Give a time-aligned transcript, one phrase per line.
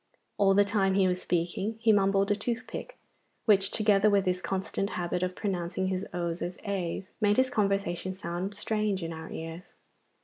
[0.39, 2.97] All the time he was speaking he mumbled a toothpick,
[3.45, 8.15] which together with his constant habit of pronouncing his o's as a's made his conversation
[8.15, 9.75] sound strange to our ears.